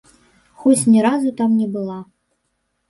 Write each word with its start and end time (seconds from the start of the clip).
Хоць 0.63 0.81
ні 0.93 1.03
разу 1.07 1.35
там 1.43 1.51
не 1.61 1.67
была. 1.79 1.99